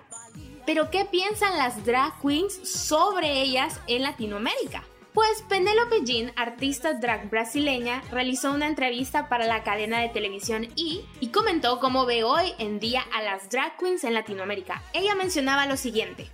Pero 0.65 0.89
¿qué 0.89 1.05
piensan 1.05 1.59
las 1.59 1.85
drag 1.85 2.19
queens 2.19 2.55
sobre 2.67 3.43
ellas 3.43 3.79
en 3.85 4.01
Latinoamérica? 4.01 4.83
Pues 5.13 5.43
Penélope 5.47 6.03
Jean, 6.03 6.31
artista 6.35 6.95
drag 6.95 7.29
brasileña, 7.29 8.01
realizó 8.09 8.51
una 8.51 8.67
entrevista 8.67 9.29
para 9.29 9.45
la 9.45 9.61
cadena 9.61 9.99
de 9.99 10.09
televisión 10.09 10.63
E! 10.63 11.05
y 11.19 11.27
comentó 11.27 11.79
cómo 11.79 12.07
ve 12.07 12.23
hoy 12.23 12.53
en 12.57 12.79
día 12.79 13.03
a 13.15 13.21
las 13.21 13.47
drag 13.47 13.77
queens 13.77 14.03
en 14.05 14.15
Latinoamérica. 14.15 14.81
Ella 14.93 15.13
mencionaba 15.13 15.67
lo 15.67 15.77
siguiente. 15.77 16.31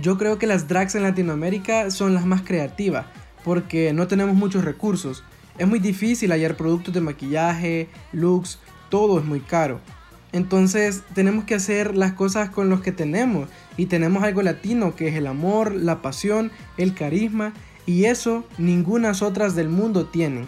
Yo 0.00 0.18
creo 0.18 0.40
que 0.40 0.48
las 0.48 0.66
drags 0.66 0.96
en 0.96 1.04
Latinoamérica 1.04 1.92
son 1.92 2.14
las 2.14 2.26
más 2.26 2.42
creativas 2.42 3.06
porque 3.44 3.92
no 3.92 4.08
tenemos 4.08 4.34
muchos 4.34 4.64
recursos. 4.64 5.22
Es 5.56 5.68
muy 5.68 5.78
difícil 5.78 6.32
hallar 6.32 6.56
productos 6.56 6.92
de 6.92 7.00
maquillaje, 7.00 7.88
looks, 8.10 8.58
todo 8.90 9.20
es 9.20 9.24
muy 9.24 9.38
caro. 9.38 9.80
Entonces 10.36 11.02
tenemos 11.14 11.44
que 11.44 11.54
hacer 11.54 11.96
las 11.96 12.12
cosas 12.12 12.50
con 12.50 12.68
los 12.68 12.82
que 12.82 12.92
tenemos 12.92 13.48
y 13.78 13.86
tenemos 13.86 14.22
algo 14.22 14.42
latino 14.42 14.94
que 14.94 15.08
es 15.08 15.14
el 15.14 15.26
amor, 15.26 15.74
la 15.74 16.02
pasión, 16.02 16.52
el 16.76 16.92
carisma 16.92 17.54
y 17.86 18.04
eso 18.04 18.44
ningunas 18.58 19.22
otras 19.22 19.56
del 19.56 19.70
mundo 19.70 20.08
tienen. 20.08 20.46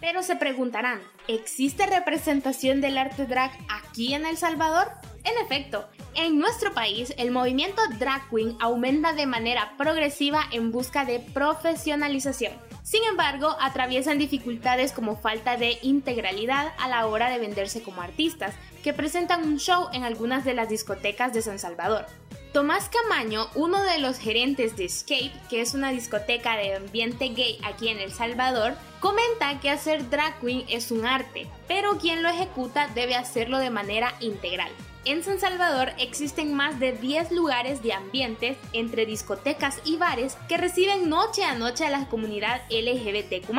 Pero 0.00 0.22
se 0.22 0.36
preguntarán, 0.36 1.00
¿existe 1.28 1.84
representación 1.84 2.80
del 2.80 2.96
arte 2.96 3.26
drag 3.26 3.50
aquí 3.68 4.14
en 4.14 4.24
El 4.24 4.38
Salvador? 4.38 4.88
En 5.24 5.36
efecto, 5.44 5.86
en 6.14 6.38
nuestro 6.38 6.72
país 6.72 7.12
el 7.18 7.30
movimiento 7.30 7.82
drag 7.98 8.26
queen 8.30 8.56
aumenta 8.58 9.12
de 9.12 9.26
manera 9.26 9.74
progresiva 9.76 10.44
en 10.50 10.72
busca 10.72 11.04
de 11.04 11.20
profesionalización. 11.20 12.54
Sin 12.82 13.04
embargo, 13.04 13.54
atraviesan 13.60 14.18
dificultades 14.18 14.92
como 14.92 15.16
falta 15.16 15.58
de 15.58 15.78
integralidad 15.82 16.72
a 16.78 16.88
la 16.88 17.06
hora 17.06 17.28
de 17.28 17.38
venderse 17.38 17.82
como 17.82 18.00
artistas, 18.00 18.54
que 18.82 18.92
presentan 18.92 19.44
un 19.46 19.58
show 19.58 19.88
en 19.92 20.04
algunas 20.04 20.44
de 20.44 20.54
las 20.54 20.68
discotecas 20.68 21.32
de 21.32 21.42
San 21.42 21.58
Salvador. 21.58 22.06
Tomás 22.52 22.88
Camaño, 22.88 23.46
uno 23.54 23.80
de 23.84 23.98
los 24.00 24.18
gerentes 24.18 24.76
de 24.76 24.86
Escape, 24.86 25.32
que 25.48 25.60
es 25.60 25.74
una 25.74 25.92
discoteca 25.92 26.56
de 26.56 26.74
ambiente 26.74 27.28
gay 27.28 27.60
aquí 27.62 27.88
en 27.88 28.00
El 28.00 28.10
Salvador, 28.10 28.74
comenta 28.98 29.60
que 29.60 29.70
hacer 29.70 30.10
drag 30.10 30.40
queen 30.40 30.64
es 30.68 30.90
un 30.90 31.06
arte, 31.06 31.46
pero 31.68 31.98
quien 31.98 32.24
lo 32.24 32.28
ejecuta 32.28 32.88
debe 32.88 33.14
hacerlo 33.14 33.58
de 33.58 33.70
manera 33.70 34.14
integral. 34.18 34.72
En 35.04 35.22
San 35.22 35.38
Salvador 35.38 35.92
existen 35.98 36.52
más 36.52 36.78
de 36.78 36.92
10 36.92 37.30
lugares 37.30 37.82
de 37.82 37.94
ambientes 37.94 38.58
entre 38.72 39.06
discotecas 39.06 39.80
y 39.84 39.96
bares 39.96 40.36
que 40.46 40.58
reciben 40.58 41.08
noche 41.08 41.44
a 41.44 41.54
noche 41.54 41.86
a 41.86 41.90
la 41.90 42.06
comunidad 42.08 42.60
LGBTQ. 42.68 43.50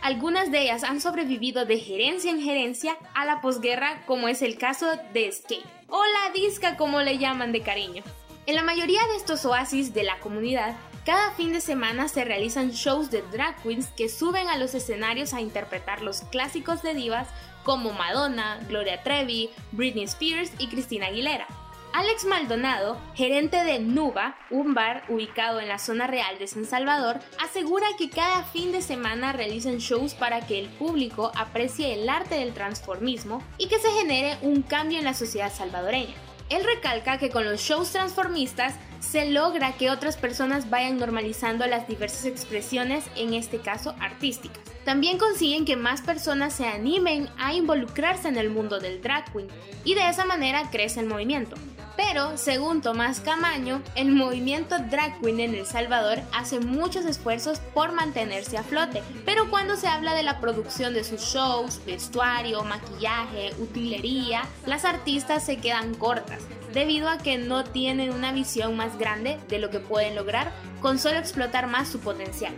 Algunas 0.00 0.50
de 0.50 0.62
ellas 0.62 0.84
han 0.84 1.00
sobrevivido 1.00 1.64
de 1.64 1.78
gerencia 1.78 2.30
en 2.30 2.40
gerencia 2.40 2.96
a 3.14 3.24
la 3.24 3.40
posguerra, 3.40 4.02
como 4.06 4.28
es 4.28 4.42
el 4.42 4.56
caso 4.56 4.86
de 5.12 5.26
Escape, 5.26 5.64
o 5.88 6.00
la 6.00 6.32
disca 6.32 6.76
como 6.76 7.00
le 7.02 7.18
llaman 7.18 7.52
de 7.52 7.62
cariño. 7.62 8.04
En 8.46 8.54
la 8.54 8.62
mayoría 8.62 9.00
de 9.08 9.16
estos 9.16 9.44
oasis 9.44 9.92
de 9.92 10.04
la 10.04 10.18
comunidad, 10.20 10.76
cada 11.04 11.32
fin 11.32 11.52
de 11.52 11.60
semana 11.60 12.08
se 12.08 12.24
realizan 12.24 12.70
shows 12.70 13.10
de 13.10 13.22
drag 13.32 13.62
queens 13.62 13.88
que 13.96 14.08
suben 14.08 14.48
a 14.48 14.56
los 14.56 14.74
escenarios 14.74 15.34
a 15.34 15.40
interpretar 15.40 16.02
los 16.02 16.20
clásicos 16.22 16.82
de 16.82 16.94
divas 16.94 17.28
como 17.64 17.92
Madonna, 17.92 18.58
Gloria 18.68 19.02
Trevi, 19.02 19.50
Britney 19.72 20.04
Spears 20.04 20.52
y 20.58 20.68
Christina 20.68 21.06
Aguilera. 21.06 21.46
Alex 21.92 22.26
Maldonado, 22.26 22.98
gerente 23.14 23.64
de 23.64 23.78
Nuba, 23.78 24.36
un 24.50 24.74
bar 24.74 25.04
ubicado 25.08 25.58
en 25.60 25.68
la 25.68 25.78
zona 25.78 26.06
real 26.06 26.38
de 26.38 26.46
San 26.46 26.66
Salvador, 26.66 27.18
asegura 27.42 27.86
que 27.98 28.10
cada 28.10 28.44
fin 28.44 28.72
de 28.72 28.82
semana 28.82 29.32
realizan 29.32 29.78
shows 29.78 30.14
para 30.14 30.46
que 30.46 30.58
el 30.58 30.68
público 30.68 31.32
aprecie 31.34 31.94
el 31.94 32.08
arte 32.08 32.36
del 32.36 32.52
transformismo 32.52 33.42
y 33.56 33.68
que 33.68 33.78
se 33.78 33.90
genere 33.90 34.36
un 34.42 34.62
cambio 34.62 34.98
en 34.98 35.04
la 35.04 35.14
sociedad 35.14 35.52
salvadoreña. 35.52 36.14
Él 36.50 36.64
recalca 36.64 37.18
que 37.18 37.30
con 37.30 37.44
los 37.44 37.60
shows 37.60 37.90
transformistas 37.90 38.74
se 39.00 39.30
logra 39.30 39.72
que 39.72 39.90
otras 39.90 40.16
personas 40.16 40.70
vayan 40.70 40.98
normalizando 40.98 41.66
las 41.66 41.88
diversas 41.88 42.26
expresiones, 42.26 43.04
en 43.16 43.34
este 43.34 43.58
caso 43.58 43.94
artísticas. 44.00 44.60
También 44.84 45.18
consiguen 45.18 45.64
que 45.64 45.76
más 45.76 46.00
personas 46.00 46.54
se 46.54 46.66
animen 46.66 47.28
a 47.38 47.54
involucrarse 47.54 48.28
en 48.28 48.38
el 48.38 48.50
mundo 48.50 48.78
del 48.80 49.02
drag 49.02 49.30
queen 49.32 49.48
y 49.84 49.94
de 49.94 50.08
esa 50.08 50.24
manera 50.24 50.70
crece 50.70 51.00
el 51.00 51.06
movimiento. 51.06 51.56
Pero, 51.98 52.38
según 52.38 52.80
Tomás 52.80 53.20
Camaño, 53.20 53.82
el 53.96 54.12
movimiento 54.12 54.78
drag 54.78 55.20
queen 55.20 55.40
en 55.40 55.54
El 55.56 55.66
Salvador 55.66 56.20
hace 56.32 56.60
muchos 56.60 57.04
esfuerzos 57.04 57.58
por 57.74 57.90
mantenerse 57.90 58.56
a 58.56 58.62
flote, 58.62 59.02
pero 59.24 59.50
cuando 59.50 59.76
se 59.76 59.88
habla 59.88 60.14
de 60.14 60.22
la 60.22 60.40
producción 60.40 60.94
de 60.94 61.02
sus 61.02 61.20
shows, 61.20 61.84
vestuario, 61.84 62.62
maquillaje, 62.62 63.52
utilería, 63.58 64.44
las 64.64 64.84
artistas 64.84 65.44
se 65.44 65.56
quedan 65.56 65.92
cortas, 65.94 66.40
debido 66.72 67.08
a 67.08 67.18
que 67.18 67.38
no 67.38 67.64
tienen 67.64 68.10
una 68.10 68.32
visión 68.32 68.76
más 68.76 68.98
grande 68.98 69.38
de 69.48 69.58
lo 69.58 69.70
que 69.70 69.80
pueden 69.80 70.14
lograr 70.14 70.52
con 70.80 70.98
solo 70.98 71.18
explotar 71.18 71.66
más 71.66 71.88
su 71.88 72.00
potencial. 72.00 72.54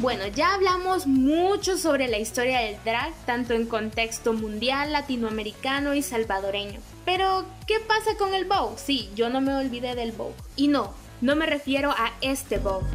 Bueno, 0.00 0.28
ya 0.28 0.54
hablamos 0.54 1.06
mucho 1.06 1.76
sobre 1.76 2.06
la 2.06 2.18
historia 2.18 2.60
del 2.60 2.76
drag, 2.84 3.12
tanto 3.26 3.52
en 3.52 3.66
contexto 3.66 4.32
mundial, 4.32 4.92
latinoamericano 4.92 5.92
y 5.92 6.02
salvadoreño. 6.02 6.80
Pero, 7.10 7.46
¿qué 7.66 7.80
pasa 7.80 8.18
con 8.18 8.34
el 8.34 8.44
Vogue? 8.44 8.76
Sí, 8.76 9.08
yo 9.14 9.30
no 9.30 9.40
me 9.40 9.54
olvidé 9.54 9.94
del 9.94 10.12
Vogue. 10.12 10.34
Y 10.56 10.68
no, 10.68 10.92
no 11.22 11.36
me 11.36 11.46
refiero 11.46 11.90
a 11.90 12.12
este 12.20 12.58
Vogue. 12.58 12.86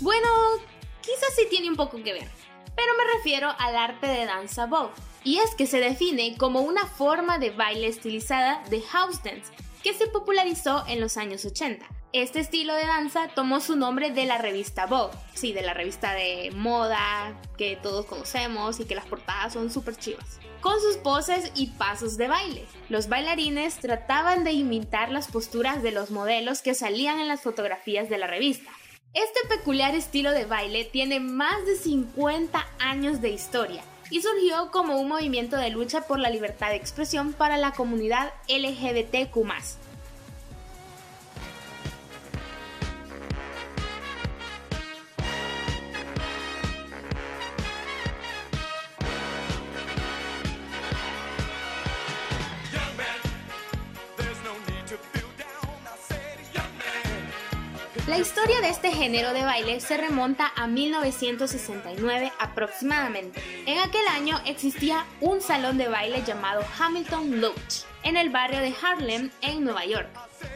Bueno, 0.00 0.28
quizás 1.00 1.34
sí 1.34 1.48
tiene 1.50 1.68
un 1.68 1.74
poco 1.74 1.96
que 2.04 2.12
ver, 2.12 2.28
pero 2.76 2.92
me 2.96 3.14
refiero 3.16 3.52
al 3.58 3.74
arte 3.74 4.06
de 4.06 4.26
danza 4.26 4.66
Vogue. 4.66 4.92
Y 5.24 5.38
es 5.38 5.56
que 5.56 5.66
se 5.66 5.80
define 5.80 6.36
como 6.38 6.60
una 6.60 6.86
forma 6.86 7.40
de 7.40 7.50
baile 7.50 7.88
estilizada 7.88 8.62
de 8.70 8.80
house 8.80 9.24
dance 9.24 9.52
que 9.82 9.92
se 9.92 10.06
popularizó 10.06 10.84
en 10.86 11.00
los 11.00 11.16
años 11.16 11.44
80. 11.44 11.84
Este 12.12 12.40
estilo 12.40 12.74
de 12.74 12.84
danza 12.84 13.28
tomó 13.34 13.60
su 13.60 13.74
nombre 13.74 14.10
de 14.10 14.26
la 14.26 14.36
revista 14.36 14.84
Vogue, 14.84 15.16
sí, 15.32 15.54
de 15.54 15.62
la 15.62 15.72
revista 15.72 16.12
de 16.12 16.50
moda 16.54 17.40
que 17.56 17.78
todos 17.82 18.04
conocemos 18.04 18.80
y 18.80 18.84
que 18.84 18.94
las 18.94 19.06
portadas 19.06 19.54
son 19.54 19.70
súper 19.70 19.96
chivas. 19.96 20.38
Con 20.60 20.78
sus 20.78 20.98
poses 20.98 21.50
y 21.54 21.68
pasos 21.68 22.18
de 22.18 22.28
baile, 22.28 22.66
los 22.90 23.08
bailarines 23.08 23.76
trataban 23.76 24.44
de 24.44 24.52
imitar 24.52 25.10
las 25.10 25.28
posturas 25.28 25.82
de 25.82 25.90
los 25.90 26.10
modelos 26.10 26.60
que 26.60 26.74
salían 26.74 27.18
en 27.18 27.28
las 27.28 27.40
fotografías 27.40 28.10
de 28.10 28.18
la 28.18 28.26
revista. 28.26 28.70
Este 29.14 29.40
peculiar 29.48 29.94
estilo 29.94 30.32
de 30.32 30.44
baile 30.44 30.84
tiene 30.84 31.18
más 31.18 31.64
de 31.64 31.76
50 31.76 32.62
años 32.78 33.22
de 33.22 33.30
historia 33.30 33.82
y 34.10 34.20
surgió 34.20 34.70
como 34.70 35.00
un 35.00 35.08
movimiento 35.08 35.56
de 35.56 35.70
lucha 35.70 36.02
por 36.02 36.18
la 36.18 36.28
libertad 36.28 36.68
de 36.68 36.76
expresión 36.76 37.32
para 37.32 37.56
la 37.56 37.72
comunidad 37.72 38.34
LGBTQ. 38.48 39.81
Este 58.68 58.92
género 58.92 59.32
de 59.32 59.42
baile 59.42 59.80
se 59.80 59.96
remonta 59.96 60.52
a 60.56 60.66
1969 60.66 62.32
aproximadamente. 62.38 63.42
En 63.66 63.78
aquel 63.78 64.06
año 64.08 64.40
existía 64.46 65.04
un 65.20 65.40
salón 65.40 65.78
de 65.78 65.88
baile 65.88 66.22
llamado 66.24 66.62
Hamilton 66.78 67.40
Lodge 67.40 67.84
en 68.04 68.16
el 68.16 68.30
barrio 68.30 68.60
de 68.60 68.74
Harlem, 68.82 69.30
en 69.40 69.64
Nueva 69.64 69.84
York. 69.84 70.08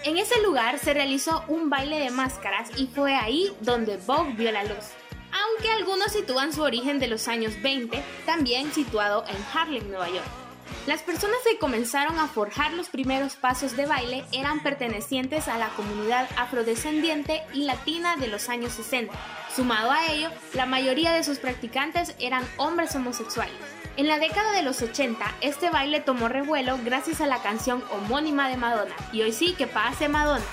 En 0.04 0.18
ese 0.18 0.40
lugar 0.42 0.78
se 0.78 0.94
realizó 0.94 1.44
un 1.48 1.70
baile 1.70 1.98
de 1.98 2.10
máscaras 2.10 2.70
y 2.76 2.86
fue 2.86 3.14
ahí 3.14 3.52
donde 3.60 3.96
Vogue 3.96 4.34
vio 4.34 4.52
la 4.52 4.64
luz. 4.64 4.92
Aunque 5.32 5.70
algunos 5.70 6.12
sitúan 6.12 6.52
su 6.52 6.62
origen 6.62 6.98
de 6.98 7.08
los 7.08 7.28
años 7.28 7.60
20, 7.62 8.02
también 8.25 8.72
situado 8.72 9.25
en 9.28 9.36
Harlem, 9.52 9.88
Nueva 9.88 10.08
York. 10.08 10.45
Las 10.86 11.02
personas 11.02 11.38
que 11.44 11.58
comenzaron 11.58 12.16
a 12.20 12.28
forjar 12.28 12.72
los 12.72 12.88
primeros 12.88 13.34
pasos 13.34 13.76
de 13.76 13.86
baile 13.86 14.24
eran 14.30 14.60
pertenecientes 14.62 15.48
a 15.48 15.58
la 15.58 15.70
comunidad 15.70 16.28
afrodescendiente 16.36 17.42
y 17.52 17.64
latina 17.64 18.14
de 18.16 18.28
los 18.28 18.48
años 18.48 18.72
60. 18.74 19.12
Sumado 19.52 19.90
a 19.90 20.06
ello, 20.06 20.30
la 20.54 20.64
mayoría 20.64 21.10
de 21.10 21.25
sus 21.25 21.40
practicantes 21.40 22.14
eran 22.20 22.44
hombres 22.56 22.94
homosexuales. 22.94 23.56
En 23.96 24.06
la 24.06 24.20
década 24.20 24.52
de 24.52 24.62
los 24.62 24.80
80, 24.80 25.25
este 25.40 25.70
baile 25.70 25.99
tomó 25.99 26.28
revuelo 26.28 26.78
gracias 26.84 27.20
a 27.20 27.26
la 27.26 27.42
canción 27.42 27.82
homónima 27.90 28.49
de 28.49 28.56
Madonna. 28.56 28.94
Y 29.12 29.22
hoy 29.22 29.32
sí 29.32 29.54
que 29.54 29.66
pase 29.66 30.08
Madonna. 30.08 30.44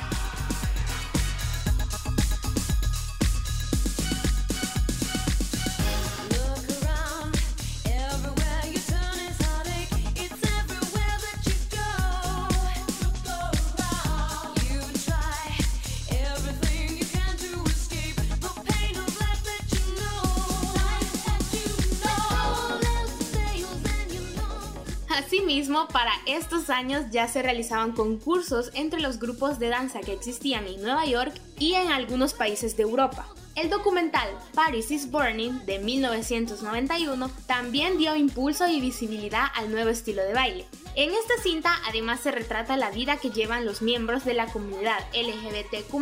Asimismo, 25.33 25.87
para 25.87 26.11
estos 26.27 26.69
años 26.69 27.05
ya 27.09 27.27
se 27.27 27.41
realizaban 27.41 27.93
concursos 27.93 28.69
entre 28.75 29.01
los 29.01 29.17
grupos 29.17 29.57
de 29.57 29.69
danza 29.69 30.01
que 30.01 30.13
existían 30.13 30.67
en 30.67 30.83
Nueva 30.83 31.07
York 31.07 31.33
y 31.57 31.73
en 31.73 31.91
algunos 31.91 32.35
países 32.35 32.77
de 32.77 32.83
Europa. 32.83 33.25
El 33.55 33.71
documental 33.71 34.29
Paris 34.53 34.91
is 34.91 35.09
Burning 35.09 35.65
de 35.65 35.79
1991 35.79 37.31
también 37.47 37.97
dio 37.97 38.15
impulso 38.15 38.67
y 38.67 38.79
visibilidad 38.79 39.47
al 39.55 39.71
nuevo 39.71 39.89
estilo 39.89 40.21
de 40.21 40.35
baile. 40.35 40.67
En 40.93 41.09
esta 41.09 41.33
cinta 41.41 41.73
además 41.87 42.19
se 42.19 42.29
retrata 42.29 42.77
la 42.77 42.91
vida 42.91 43.17
que 43.17 43.31
llevan 43.31 43.65
los 43.65 43.81
miembros 43.81 44.25
de 44.25 44.35
la 44.35 44.45
comunidad 44.45 44.99
LGBTQ+, 45.15 45.95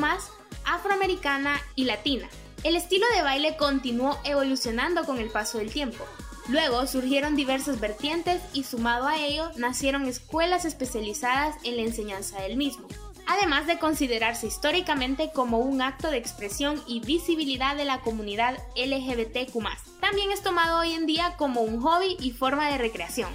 afroamericana 0.66 1.62
y 1.76 1.86
latina. 1.86 2.28
El 2.66 2.76
estilo 2.76 3.06
de 3.16 3.22
baile 3.22 3.56
continuó 3.56 4.20
evolucionando 4.26 5.06
con 5.06 5.20
el 5.20 5.30
paso 5.30 5.58
del 5.58 5.72
tiempo. 5.72 6.04
Luego 6.48 6.88
surgieron 6.88 7.36
diversas 7.36 7.80
vertientes 7.80 8.42
y 8.54 8.64
sumado 8.64 9.08
a 9.08 9.18
ello 9.18 9.52
nacieron 9.58 10.08
escuelas 10.08 10.66
especializadas 10.66 11.56
en 11.64 11.78
la 11.78 11.84
enseñanza 11.84 12.42
del 12.42 12.58
mismo, 12.58 12.88
además 13.28 13.68
de 13.68 13.80
considerarse 13.80 14.48
históricamente 14.48 15.32
como 15.34 15.60
un 15.60 15.82
acto 15.82 16.10
de 16.10 16.18
expresión 16.18 16.82
y 16.88 17.00
visibilidad 17.00 17.76
de 17.76 17.86
la 17.86 18.02
comunidad 18.02 18.58
LGBTQ+. 18.76 19.64
También 20.00 20.32
es 20.32 20.42
tomado 20.42 20.80
hoy 20.80 20.94
en 20.94 21.06
día 21.06 21.36
como 21.38 21.62
un 21.62 21.80
hobby 21.80 22.18
y 22.20 22.32
forma 22.32 22.70
de 22.70 22.80
recreación. 22.80 23.30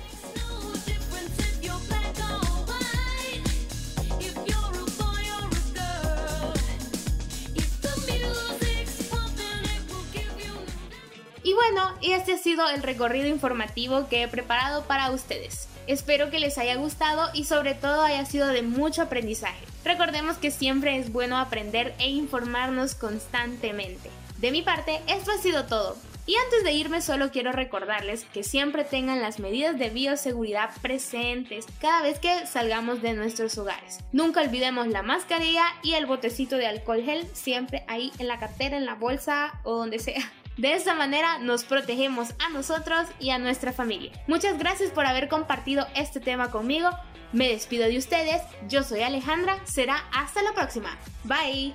Bueno, 11.77 11.95
este 12.01 12.33
ha 12.33 12.39
sido 12.39 12.71
el 12.71 12.83
recorrido 12.83 13.27
informativo 13.27 14.09
que 14.09 14.23
he 14.23 14.29
preparado 14.29 14.85
para 14.85 15.11
ustedes. 15.11 15.69
Espero 15.87 16.31
que 16.31 16.41
les 16.41 16.57
haya 16.57 16.77
gustado 16.77 17.29
y 17.35 17.45
sobre 17.45 17.75
todo 17.75 18.01
haya 18.01 18.25
sido 18.25 18.49
de 18.49 18.63
mucho 18.63 19.03
aprendizaje. 19.03 19.63
Recordemos 19.85 20.39
que 20.39 20.51
siempre 20.51 20.97
es 20.97 21.13
bueno 21.13 21.37
aprender 21.37 21.95
e 21.99 22.09
informarnos 22.09 22.95
constantemente. 22.95 24.09
De 24.39 24.53
mi 24.53 24.63
parte, 24.63 25.03
esto 25.07 25.33
ha 25.33 25.39
sido 25.39 25.67
todo. 25.67 25.99
Y 26.25 26.37
antes 26.37 26.65
de 26.65 26.73
irme 26.73 27.03
solo 27.03 27.31
quiero 27.31 27.53
recordarles 27.53 28.25
que 28.25 28.43
siempre 28.43 28.85
tengan 28.85 29.21
las 29.21 29.39
medidas 29.39 29.79
de 29.79 29.91
bioseguridad 29.91 30.71
presentes 30.81 31.67
cada 31.79 32.01
vez 32.01 32.19
que 32.19 32.47
salgamos 32.47 33.03
de 33.03 33.13
nuestros 33.13 33.59
hogares. 33.59 33.99
Nunca 34.13 34.41
olvidemos 34.41 34.87
la 34.87 35.03
mascarilla 35.03 35.67
y 35.83 35.93
el 35.93 36.07
botecito 36.07 36.57
de 36.57 36.69
alcohol 36.69 37.03
gel 37.05 37.29
siempre 37.35 37.85
ahí 37.87 38.13
en 38.19 38.29
la 38.29 38.39
cartera, 38.39 38.79
en 38.79 38.87
la 38.87 38.95
bolsa 38.95 39.61
o 39.63 39.77
donde 39.77 39.99
sea. 39.99 40.33
De 40.57 40.75
esta 40.75 40.95
manera 40.95 41.39
nos 41.39 41.65
protegemos 41.65 42.31
a 42.45 42.49
nosotros 42.51 43.07
y 43.21 43.31
a 43.31 43.39
nuestra 43.39 43.73
familia. 43.73 44.13
Muchas 44.27 44.59
gracias 44.59 44.91
por 44.91 45.07
haber 45.07 45.29
compartido 45.29 45.87
este 45.95 46.21
tema 46.21 46.51
conmigo. 46.51 46.89
Me 47.33 47.49
despido 47.49 47.87
de 47.87 47.99
ustedes. 47.99 48.43
Yo 48.69 48.83
soy 48.83 49.03
Alejandra. 49.03 49.59
Será 49.65 50.05
hasta 50.13 50.43
la 50.43 50.53
próxima. 50.55 50.97
Bye. 51.25 51.75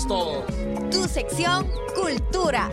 Somos 0.00 0.06
todos. 0.06 0.90
Tu 0.90 1.08
sección 1.08 1.66
Cultura. 1.94 2.70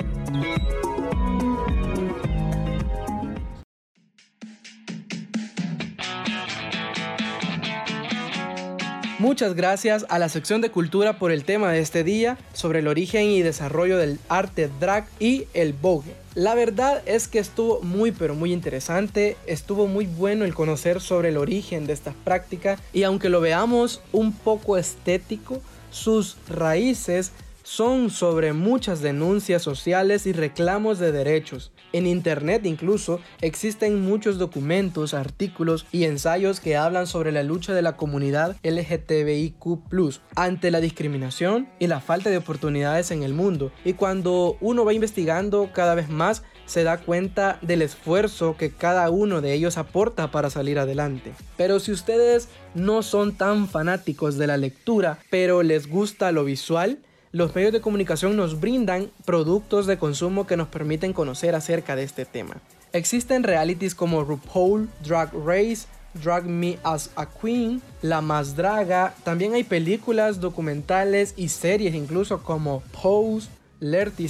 Muchas 9.20 9.56
gracias 9.56 10.06
a 10.10 10.20
la 10.20 10.30
sección 10.30 10.62
de 10.62 10.70
cultura 10.70 11.18
por 11.18 11.32
el 11.32 11.44
tema 11.44 11.72
de 11.72 11.80
este 11.80 12.04
día 12.04 12.38
sobre 12.54 12.80
el 12.80 12.88
origen 12.88 13.26
y 13.26 13.42
desarrollo 13.42 13.98
del 13.98 14.20
arte 14.30 14.70
drag 14.80 15.08
y 15.20 15.46
el 15.56 15.74
vogue. 15.74 16.14
La 16.36 16.54
verdad 16.54 17.02
es 17.08 17.28
que 17.28 17.40
estuvo 17.40 17.82
muy 17.82 18.12
pero 18.12 18.36
muy 18.36 18.54
interesante, 18.54 19.36
estuvo 19.48 19.88
muy 19.88 20.06
bueno 20.06 20.46
el 20.46 20.54
conocer 20.54 21.02
sobre 21.02 21.30
el 21.30 21.38
origen 21.38 21.88
de 21.88 21.94
estas 21.94 22.14
prácticas 22.14 22.80
y 22.94 23.04
aunque 23.04 23.30
lo 23.30 23.42
veamos 23.42 24.02
un 24.12 24.34
poco 24.34 24.78
estético, 24.78 25.64
sus 25.98 26.38
raíces 26.48 27.32
son 27.64 28.10
sobre 28.10 28.54
muchas 28.54 29.02
denuncias 29.02 29.62
sociales 29.62 30.26
y 30.26 30.32
reclamos 30.32 31.00
de 31.00 31.12
derechos. 31.12 31.74
En 31.92 32.08
internet 32.08 32.66
incluso 32.66 33.20
existen 33.42 34.02
muchos 34.02 34.38
documentos, 34.38 35.14
artículos 35.14 35.86
y 35.92 36.06
ensayos 36.06 36.62
que 36.62 36.78
hablan 36.78 37.08
sobre 37.08 37.34
la 37.34 37.44
lucha 37.44 37.74
de 37.74 37.82
la 37.82 37.98
comunidad 37.98 38.56
LGTBIQ 38.64 40.22
ante 40.36 40.72
la 40.72 40.80
discriminación 40.80 41.68
y 41.78 41.88
la 41.88 42.00
falta 42.00 42.30
de 42.30 42.38
oportunidades 42.38 43.12
en 43.12 43.24
el 43.24 43.34
mundo. 43.34 43.74
Y 43.84 43.94
cuando 43.94 44.58
uno 44.62 44.86
va 44.86 44.94
investigando 44.94 45.72
cada 45.74 45.94
vez 45.94 46.08
más, 46.08 46.44
se 46.68 46.84
da 46.84 46.98
cuenta 46.98 47.58
del 47.64 47.82
esfuerzo 47.82 48.56
que 48.58 48.70
cada 48.70 49.10
uno 49.10 49.42
de 49.42 49.54
ellos 49.54 49.78
aporta 49.78 50.30
para 50.30 50.52
salir 50.52 50.78
adelante. 50.78 51.34
Pero 51.56 51.80
si 51.80 51.92
ustedes 51.92 52.50
no 52.76 53.02
son 53.02 53.34
tan 53.34 53.68
fanáticos 53.68 54.38
de 54.38 54.46
la 54.46 54.58
lectura, 54.58 55.18
pero 55.32 55.64
les 55.64 55.90
gusta 55.90 56.32
lo 56.32 56.44
visual, 56.44 57.00
los 57.32 57.56
medios 57.56 57.74
de 57.74 57.82
comunicación 57.82 58.36
nos 58.36 58.60
brindan 58.60 59.12
productos 59.26 59.88
de 59.88 59.98
consumo 59.98 60.46
que 60.46 60.58
nos 60.58 60.68
permiten 60.68 61.14
conocer 61.14 61.56
acerca 61.56 61.96
de 61.96 62.04
este 62.04 62.26
tema. 62.26 62.58
Existen 62.94 63.44
realities 63.44 63.96
como 63.96 64.24
RuPaul, 64.24 64.90
Drag 65.06 65.32
Race, 65.34 65.88
Drag 66.24 66.46
Me 66.46 66.80
as 66.84 67.10
a 67.16 67.26
Queen, 67.26 67.82
La 68.02 68.22
Más 68.22 68.56
Draga, 68.56 69.14
también 69.24 69.54
hay 69.54 69.64
películas, 69.64 70.40
documentales 70.40 71.34
y 71.38 71.50
series 71.50 71.94
incluso 71.96 72.42
como 72.44 72.82
Pose, 73.02 73.50
Lerty 73.80 74.28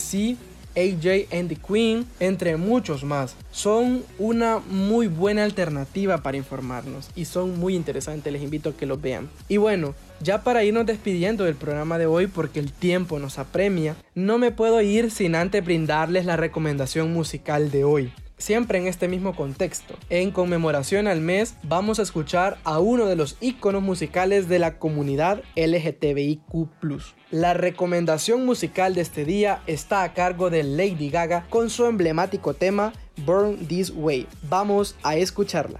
AJ 0.78 1.28
and 1.32 1.50
the 1.50 1.56
Queen, 1.56 2.06
entre 2.20 2.56
muchos 2.56 3.04
más. 3.04 3.36
Son 3.52 4.04
una 4.20 4.60
muy 4.60 5.08
buena 5.08 5.44
alternativa 5.44 6.20
para 6.20 6.38
informarnos 6.38 7.10
y 7.16 7.26
son 7.26 7.60
muy 7.60 7.76
interesantes, 7.76 8.32
les 8.32 8.44
invito 8.44 8.70
a 8.70 8.78
que 8.78 8.86
los 8.86 9.02
vean. 9.02 9.30
Y 9.50 9.58
bueno, 9.58 9.96
ya 10.22 10.44
para 10.44 10.64
irnos 10.64 10.86
despidiendo 10.86 11.44
del 11.44 11.56
programa 11.56 11.98
de 11.98 12.06
hoy 12.06 12.28
porque 12.28 12.60
el 12.60 12.72
tiempo 12.72 13.20
nos 13.20 13.40
apremia, 13.40 13.96
no 14.16 14.38
me 14.38 14.52
puedo 14.52 14.82
ir 14.82 15.12
sin 15.12 15.36
antes 15.36 15.66
brindarles 15.66 16.26
la 16.26 16.38
recomendación 16.38 17.12
musical 17.12 17.72
de 17.72 17.84
hoy. 17.84 18.12
Siempre 18.38 18.78
en 18.78 18.86
este 18.86 19.08
mismo 19.08 19.36
contexto, 19.36 19.96
en 20.12 20.30
conmemoración 20.30 21.08
al 21.08 21.22
mes, 21.22 21.56
vamos 21.64 21.98
a 21.98 22.04
escuchar 22.04 22.60
a 22.64 22.78
uno 22.78 23.08
de 23.08 23.16
los 23.16 23.36
íconos 23.42 23.82
musicales 23.82 24.48
de 24.48 24.60
la 24.60 24.78
comunidad 24.78 25.42
LGTBIQ. 25.56 26.70
La 27.32 27.56
recomendación 27.56 28.46
musical 28.46 28.94
de 28.94 29.02
este 29.02 29.26
día 29.26 29.64
está 29.66 30.04
a 30.04 30.14
cargo 30.14 30.52
de 30.52 30.62
Lady 30.64 31.10
Gaga 31.10 31.48
con 31.50 31.72
su 31.72 31.86
emblemático 31.86 32.54
tema 32.54 32.94
Burn 33.26 33.68
This 33.68 33.92
Way. 33.96 34.28
Vamos 34.44 34.96
a 35.02 35.16
escucharla. 35.16 35.80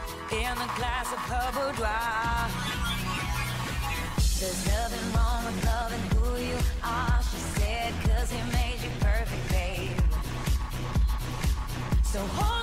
in 0.31 0.57
a 0.57 0.69
glass 0.77 1.11
of 1.11 1.19
her 1.19 1.51
boudoir. 1.51 2.47
There's 4.39 4.65
nothing 4.65 5.13
wrong 5.13 5.45
with 5.45 5.65
loving 5.65 6.05
who 6.15 6.39
you 6.41 6.57
are, 6.83 7.19
she 7.21 7.37
said, 7.59 7.93
cause 8.03 8.31
he 8.31 8.41
made 8.51 8.79
you 8.81 8.89
perfect, 8.99 9.49
babe. 9.49 9.99
So 12.03 12.19
hold 12.19 12.60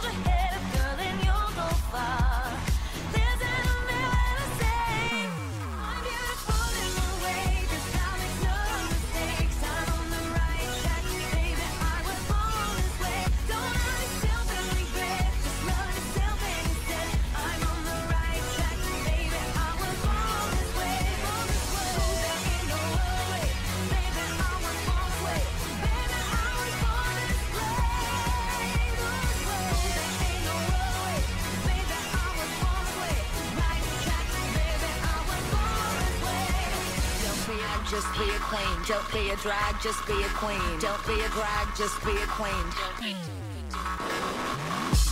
queen. 38.48 38.82
Don't 38.86 39.12
be 39.12 39.30
a 39.30 39.36
drag, 39.36 39.80
just 39.82 40.06
be 40.06 40.22
a 40.22 40.28
queen. 40.40 40.80
Don't 40.80 41.06
be 41.06 41.20
a 41.20 41.28
drag, 41.28 41.66
just 41.76 42.02
be 42.04 42.12
a 42.16 42.26
queen. 42.26 42.66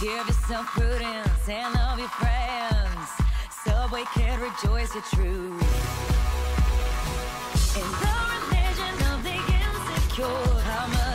Give 0.00 0.26
yourself 0.26 0.66
prudence 0.66 1.48
and 1.48 1.74
love 1.74 1.98
your 1.98 2.08
friends. 2.08 3.08
Subway 3.64 4.04
kid, 4.14 4.38
rejoice 4.38 4.94
your 4.94 5.04
truth. 5.14 5.62
In 7.76 7.88
the 8.02 8.16
religion 8.32 8.96
of 9.12 9.22
the 9.22 9.36
insecure, 9.60 11.05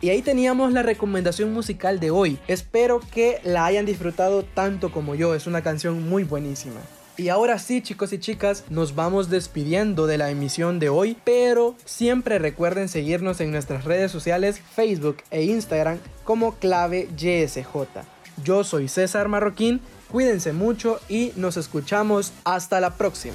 Y 0.00 0.10
ahí 0.10 0.22
teníamos 0.22 0.72
la 0.72 0.82
recomendación 0.82 1.52
musical 1.52 1.98
de 1.98 2.10
hoy. 2.10 2.38
Espero 2.46 3.00
que 3.12 3.40
la 3.42 3.64
hayan 3.64 3.86
disfrutado 3.86 4.44
tanto 4.44 4.92
como 4.92 5.14
yo. 5.14 5.34
Es 5.34 5.46
una 5.46 5.62
canción 5.62 6.08
muy 6.08 6.24
buenísima. 6.24 6.80
Y 7.16 7.30
ahora 7.30 7.58
sí, 7.58 7.82
chicos 7.82 8.12
y 8.12 8.20
chicas, 8.20 8.62
nos 8.70 8.94
vamos 8.94 9.28
despidiendo 9.28 10.06
de 10.06 10.18
la 10.18 10.30
emisión 10.30 10.78
de 10.78 10.88
hoy, 10.88 11.16
pero 11.24 11.74
siempre 11.84 12.38
recuerden 12.38 12.88
seguirnos 12.88 13.40
en 13.40 13.50
nuestras 13.50 13.84
redes 13.84 14.12
sociales, 14.12 14.60
Facebook 14.60 15.16
e 15.32 15.42
Instagram 15.42 15.98
como 16.22 16.54
clave 16.54 17.08
YSJ. 17.16 17.66
Yo 18.44 18.62
soy 18.62 18.86
César 18.86 19.26
Marroquín, 19.26 19.80
cuídense 20.12 20.52
mucho 20.52 21.00
y 21.08 21.32
nos 21.34 21.56
escuchamos 21.56 22.32
hasta 22.44 22.80
la 22.80 22.94
próxima. 22.94 23.34